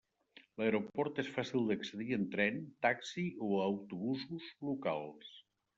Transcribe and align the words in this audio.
L'aeroport 0.61 1.21
és 1.25 1.29
fàcil 1.35 1.67
d'accedir 1.73 2.09
en 2.19 2.25
tren, 2.33 2.59
taxi 2.87 3.29
o 3.49 3.53
autobusos 3.69 4.53
locals. 4.73 5.35